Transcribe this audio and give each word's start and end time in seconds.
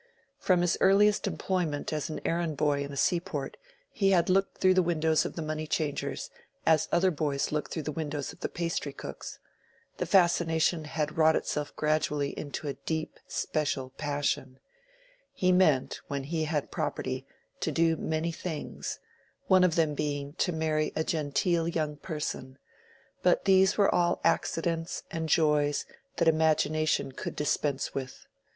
From 0.39 0.61
his 0.61 0.79
earliest 0.81 1.27
employment 1.27 1.93
as 1.93 2.09
an 2.09 2.21
errand 2.25 2.57
boy 2.57 2.83
in 2.83 2.91
a 2.91 2.97
seaport, 2.97 3.55
he 3.91 4.09
had 4.09 4.31
looked 4.31 4.57
through 4.57 4.73
the 4.73 4.81
windows 4.81 5.25
of 5.25 5.35
the 5.35 5.43
moneychangers 5.43 6.31
as 6.65 6.89
other 6.91 7.11
boys 7.11 7.51
look 7.51 7.69
through 7.69 7.83
the 7.83 7.91
windows 7.91 8.33
of 8.33 8.39
the 8.39 8.49
pastry 8.49 8.93
cooks; 8.93 9.37
the 9.97 10.07
fascination 10.07 10.85
had 10.85 11.19
wrought 11.19 11.35
itself 11.35 11.75
gradually 11.75 12.29
into 12.31 12.67
a 12.67 12.73
deep 12.73 13.19
special 13.27 13.91
passion; 13.91 14.57
he 15.33 15.51
meant, 15.51 16.01
when 16.07 16.23
he 16.23 16.45
had 16.45 16.71
property, 16.71 17.27
to 17.59 17.71
do 17.71 17.95
many 17.95 18.31
things, 18.31 18.97
one 19.45 19.63
of 19.63 19.75
them 19.75 19.93
being 19.93 20.33
to 20.33 20.51
marry 20.51 20.91
a 20.95 21.03
genteel 21.03 21.67
young 21.67 21.95
person; 21.95 22.57
but 23.21 23.45
these 23.45 23.77
were 23.77 23.93
all 23.93 24.19
accidents 24.23 25.03
and 25.11 25.29
joys 25.29 25.85
that 26.17 26.27
imagination 26.27 27.11
could 27.11 27.35
dispense 27.35 27.93
with. 27.93 28.25